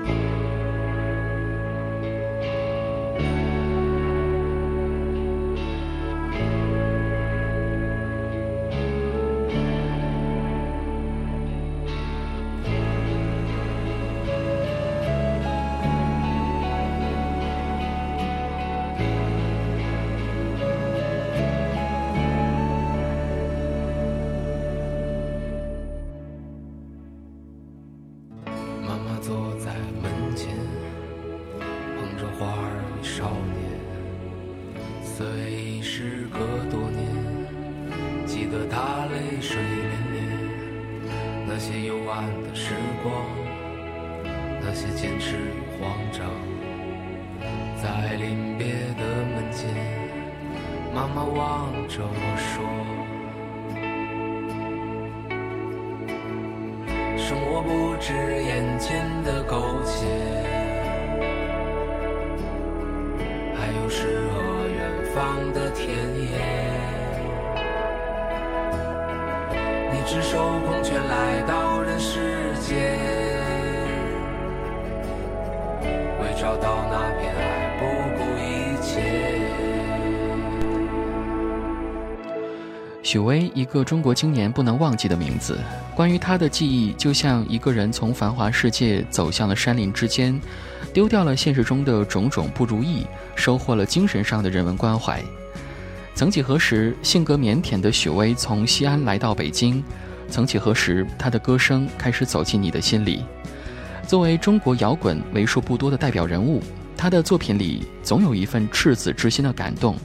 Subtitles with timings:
[0.00, 0.31] Bye.
[35.22, 37.06] 虽时隔多年，
[38.26, 39.62] 记得他泪水涟
[40.12, 40.18] 涟，
[41.46, 43.14] 那些幽暗的时光，
[44.60, 46.28] 那些坚持与慌张，
[47.80, 48.66] 在临别
[48.98, 49.70] 的门前，
[50.92, 52.52] 妈妈望着我说
[57.16, 58.12] ：“生活不止
[58.42, 60.04] 眼前的苟且。”
[65.50, 66.38] 的田野，
[69.90, 72.76] 你赤手空拳来到人世间，
[76.20, 77.71] 为找到那片爱。
[83.12, 85.58] 许巍，一个中国青年不能忘记的名字。
[85.94, 90.40] 关于他的记忆，就像一个人从繁华世界走向了山林之间，
[90.94, 95.22] 丢掉了现实中的种种不如意，收获了精神上的人文关怀。
[96.14, 99.84] 曾几何时，性格腼腆的许巍从西安来到北京。
[100.30, 103.26] 曾几何时，他的歌声开始走进你的心里。
[104.06, 106.62] 作为中国摇滚为数不多的代表人物，
[106.96, 109.98] 他的作品里总有一份赤子之心的感动，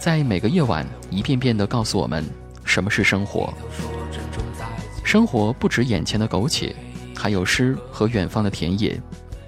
[0.00, 2.24] 在每个夜晚一遍遍地告诉我们
[2.64, 3.52] 什么是生活。
[5.04, 6.74] 生活不止眼前的苟且，
[7.14, 8.98] 还有诗和远方的田野。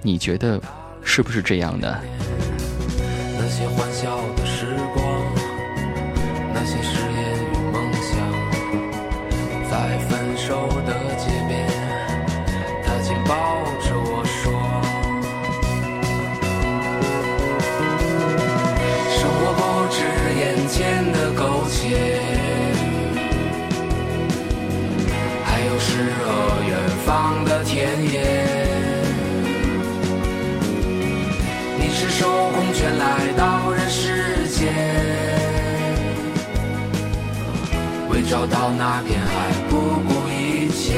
[0.03, 0.61] 你觉得
[1.03, 1.99] 是不是这样呢？
[3.39, 5.03] 那些欢笑的时光，
[6.53, 8.13] 那些誓言与梦想，
[9.71, 10.69] 在分手
[38.29, 40.95] 找到那片海不顾一切。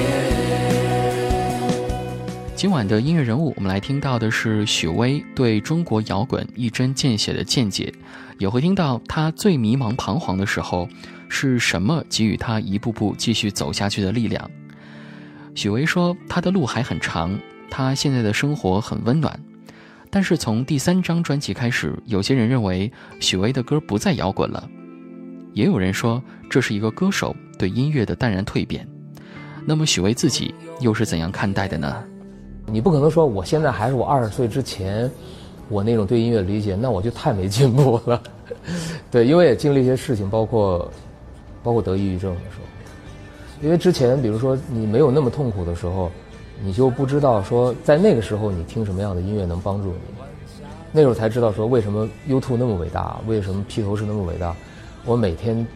[2.55, 7.93] 今晚的音乐人物，我们来听到的是许巍对中国摇滚一针见血的见解，
[8.39, 10.89] 也会听到他最迷茫彷徨的时候
[11.29, 14.51] 是什么给予他一步步继续走下去的力量。
[15.55, 17.39] 许巍说：“他的路还很长，
[17.71, 19.39] 他现在的生活很温暖。”
[20.11, 24.69] 但是从第三张专辑开始，有些人认为许巍的歌不再摇滚了，
[25.55, 28.87] 也有人说这是一个歌手对音乐的淡然蜕变。
[29.65, 32.05] 那么许巍自己又是怎样看待的呢？
[32.67, 35.11] 你不可能说我现在还是我二十岁之前，
[35.69, 38.23] 我那种对音乐的理解，那我就太没进步了。
[39.11, 40.91] 对，因为也经历一些事情，包括
[41.63, 46.11] 包括得抑郁症的时候，因为之前比如说你没有那么痛苦的时候。
[46.63, 49.99] 你就不知道说，在那个时候你听什么样的音乐能帮助你，
[50.93, 54.55] 那时候才知道说为什么 U2 那么伟大，为什么披头士那么伟大。
[55.05, 55.67] 我每天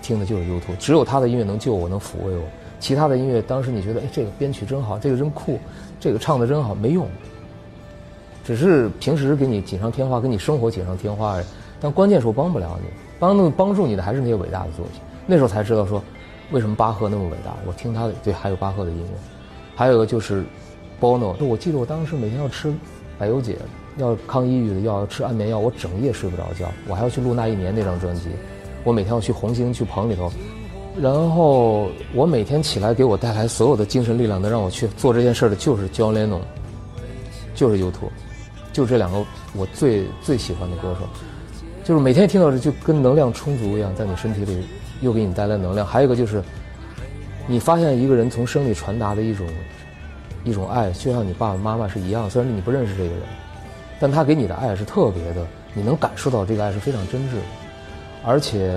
[0.00, 2.42] 听的就是 U2，只有他的音乐能救我，能抚慰我。
[2.80, 5.58] 其他的音乐，当时你觉得哎，这个编曲真好，这个真酷，
[6.00, 7.06] 这个唱的真好，没用。
[8.44, 11.46] 只是平时给你锦上添花，给你生活锦上添花而已，
[11.80, 12.88] 但关键是我帮不了你，
[13.20, 15.00] 帮能帮助你的还是那些伟大的作品。
[15.26, 16.02] 那时候才知道说，
[16.50, 17.54] 为什么巴赫那么伟大。
[17.64, 19.18] 我听他的，对，还有巴赫的音乐。
[19.76, 20.44] 还有个就是
[21.00, 22.74] Bono，我记得我当时每天要吃
[23.16, 23.56] 白油姐，
[23.98, 26.70] 要抗抑郁的，要吃安眠药，我整夜睡不着觉。
[26.88, 28.28] 我还要去录那一年那张专辑，
[28.84, 30.32] 我每天要去红星去棚里头，
[31.00, 36.40] 然后我每天起来给我带来所有的精神力量，能让我去做这件事的，就是 John Lennon，
[37.54, 37.92] 就是 U2，
[38.72, 39.24] 就这两个
[39.54, 41.06] 我最最喜欢的歌手，
[41.84, 44.64] 就是每天听到的就跟能量充足一样，在你身体里
[45.00, 45.86] 又给你带来能量。
[45.86, 46.42] 还有一个就是。
[47.48, 49.44] 你发现一个人从生里传达的一种
[50.44, 52.30] 一种爱，就像你爸爸妈妈是一样。
[52.30, 53.18] 虽然你不认识这个人，
[54.02, 57.42] 但他给你的爱是特别的，你能感受到这个爱是非常真挚的。
[58.24, 58.76] 而且，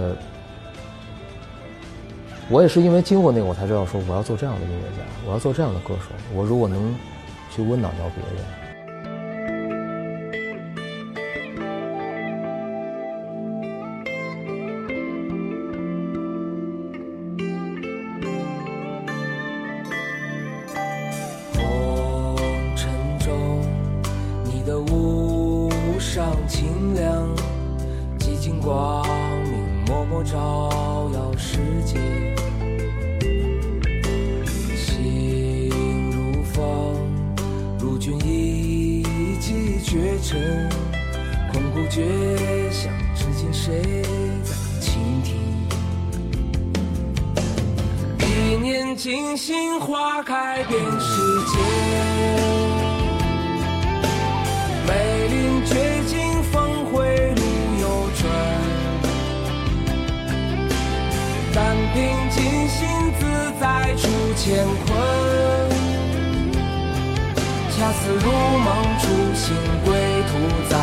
[2.47, 6.13] 我也是因为经过那个，我才知道说我要做这样的音乐家，我要做这样的歌手。
[6.35, 6.95] 我如果能
[7.49, 8.64] 去温暖到别人。
[26.15, 27.27] 上清凉，
[28.17, 29.05] 寂静光
[29.43, 31.97] 明默默照耀世界。
[34.77, 35.69] 心
[36.11, 36.95] 如风，
[37.77, 39.03] 如君一
[39.41, 40.69] 骑绝尘，
[41.51, 42.05] 空谷绝
[42.71, 43.81] 响，至今谁
[44.41, 45.35] 在倾听？
[48.21, 52.64] 一念惊心，花开遍世界。
[62.77, 62.85] 心，
[63.17, 63.23] 自
[63.57, 64.03] 在出
[64.35, 64.43] 乾
[64.83, 64.87] 坤。
[67.71, 68.27] 恰似如
[68.65, 68.67] 梦
[68.99, 69.55] 初醒，
[69.85, 69.87] 归
[70.27, 70.31] 途
[70.69, 70.73] 在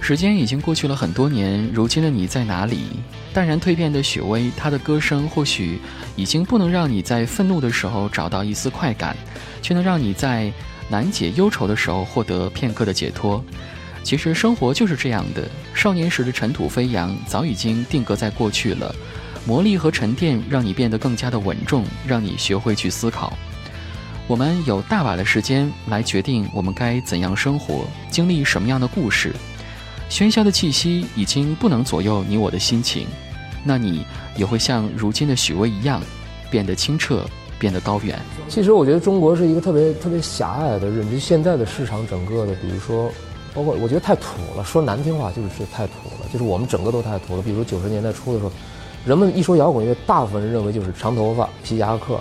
[0.00, 2.84] 时间已经过去了很多年，如今的你在哪里？
[3.32, 5.78] 淡然蜕变的许巍，他的歌声或许
[6.16, 9.16] 已经不能让你在愤怒的时候找到一丝快感，
[9.62, 10.52] 却能让你在
[10.88, 13.44] 难解忧愁的时候获得片刻的解脱。
[14.02, 18.92] 其实生活就是这样的，少年时的尘土飞扬早已经定格在过去了，
[19.46, 23.36] 磨砺和沉淀让你变得更加的稳重，让你学会去思考。
[24.26, 29.34] 我们有大把的时间来决定我们该怎样生活，经历什么样的故事。
[30.10, 33.06] 喧嚣的气息已经不能左右你我的心情，
[33.64, 34.04] 那你
[34.36, 36.02] 也会像如今的许巍一样，
[36.50, 37.24] 变得清澈，
[37.60, 38.18] 变得高远。
[38.48, 43.08] 其实我觉得中国是一个特别特别狭隘的认知，现在的市场整个的，比如说，
[43.54, 47.42] 包括我觉得太土了，说难听话就是太土了，就是我们整个都太土了。
[47.42, 48.50] 比如九十年代初的时候，
[49.06, 52.18] 人们一说摇滚乐，大部分人认为就是长头发、皮夹克，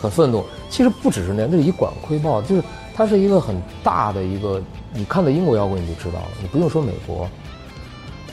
[0.00, 0.42] 很愤怒。
[0.70, 2.62] 其实不只是那样，这是以管窥豹，就是
[2.96, 3.54] 它是一个很
[3.84, 4.62] 大的一个。
[4.94, 7.28] 你看到英国摇滚你就知道了，你不用说美国。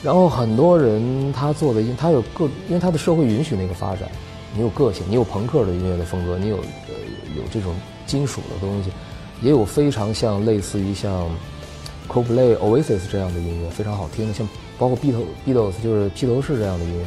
[0.02, 4.08] 然后很多人他做的音，他有各，因为他的社会允许那个发展，
[4.54, 6.94] 你有个性，你有朋克的音乐的风格，你有呃
[7.36, 7.74] 有这种
[8.06, 8.90] 金属的东西，
[9.42, 11.28] 也有非常像类似于像
[12.08, 17.04] Coldplay、Oasis 这样的音乐，非常好听的，像包括 Beatles、Beatles 就是披头士这样的音乐，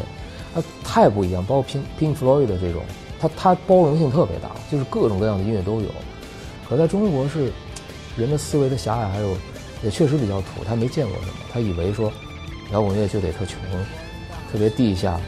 [0.53, 1.43] 它太不一样。
[1.45, 2.83] 包括 Pink Pink Floyd 的这种，
[3.19, 5.87] 它它包容性特别大，就是各种各样的音乐都有。
[6.67, 7.51] 可在中国是。
[8.17, 9.37] 人的思维的狭隘，还有
[9.83, 10.63] 也确实比较土。
[10.65, 12.11] 他没见过什么，他以为说
[12.71, 13.59] 摇滚乐就得特穷，
[14.51, 15.19] 特别地下。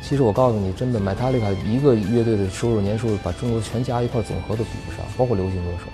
[0.00, 5.86] 其实我告诉你，真的，Metallica 一个乐队的收入年收入，把中国全加一块总和都比不上，包括流行歌手，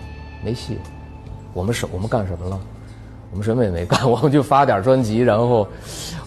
[0.45, 0.77] 没戏。
[1.55, 2.61] 我们什我们干什么了？
[3.31, 5.67] 我们什么也没干， 我们就发点专辑，然后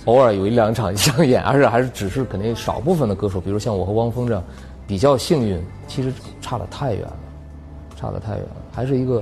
[0.06, 4.44] 偶尔有一两场商演，而且还是只是肯定少部分的歌手，比如像我和汪峰这样
[4.88, 5.64] 比较幸运。
[5.88, 7.14] 其实差的太远了，
[8.00, 9.22] 差得太远了，还是一个。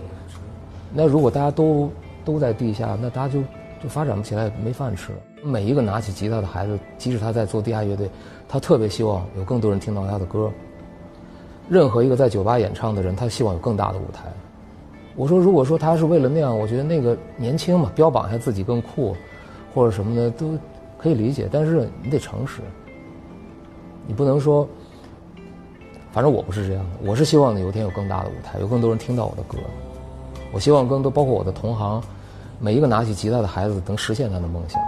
[0.94, 1.90] 那如果大家都
[2.24, 3.42] 都在地下，那大家就
[3.82, 5.12] 就发展不起来，没饭吃。
[5.44, 8.08] 每一个拿起吉他的孩子，即使他在做地下乐队，
[8.48, 10.52] 他特别希望有更多人听到他的歌。
[11.68, 14.32] 任何一个在酒吧演唱的人，他希望有更大的舞台。
[15.16, 19.16] 我说，如果说他是为了那样，我觉得那个年轻嘛，标榜一下自己更酷，
[19.74, 20.58] 或者什么的都
[20.98, 21.50] 可以理解。
[21.52, 22.62] 但是你得诚实，
[24.06, 24.68] 你不能说，
[26.18, 26.98] 反正我不是这样的。
[27.04, 29.60] 我是希望有一天有更大的舞台，有更多人听到我的歌。
[30.52, 32.02] 我希望更多，包括我的同行，
[32.60, 34.82] 每一个拿起吉他的孩子，能实现他的梦想。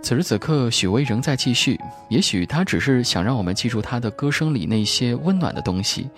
[0.00, 1.78] 此时此刻，许巍仍在继续。
[2.08, 6.08] 也许他只是想让我们记住他的歌声里那些温暖的东西。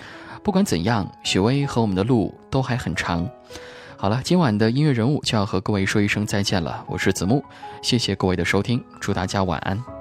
[0.45, 3.29] 不管怎样，许巍和我们的路都还很长。
[3.97, 6.85] 好了，今晚的音乐人物就要和各位说一声再见了。
[6.87, 7.43] 我是子木，
[7.83, 10.00] 谢谢各位的收听，祝大家晚安。